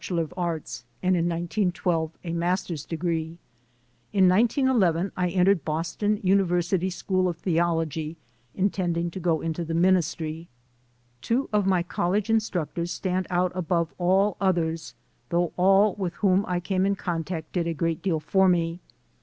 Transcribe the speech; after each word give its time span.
B., 0.09 0.15
and 0.15 0.25
in 1.15 1.29
1912 1.29 2.11
an 2.23 2.29
A. 2.29 2.33
M. 2.33 2.43
In 4.13 4.27
1911 4.29 5.11
I 5.15 5.29
entered 5.29 5.63
Boston 5.63 6.19
University 6.23 6.89
School 6.89 7.29
of 7.29 7.37
Theology, 7.37 8.17
intending 8.55 9.11
to 9.11 9.19
go 9.19 9.41
into 9.41 9.63
the 9.63 9.75
ministry. 9.75 10.47
Two 11.21 11.49
of 11.53 11.67
my 11.67 11.83
college 11.83 12.31
instructors 12.31 12.89
stand 12.89 13.27
out 13.29 13.51
above 13.53 13.93
all 13.99 14.37
others, 14.41 14.95
though 15.29 15.53
all 15.55 15.93
with 15.93 16.15
whom 16.15 16.45
I 16.47 16.59
came 16.59 16.83
in 16.87 16.95
contact 16.95 17.51
did 17.53 17.67
a 17.67 17.75
great 17.75 18.01
deal 18.01 18.19
for 18.19 18.49
me. 18.49 18.79